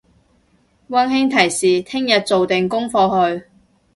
[0.89, 3.45] 溫馨提示聽日做定功課去！